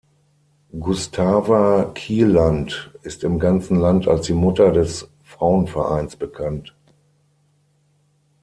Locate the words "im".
3.23-3.37